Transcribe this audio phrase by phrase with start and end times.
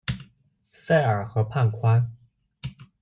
[0.71, 2.11] 塞尔河畔宽。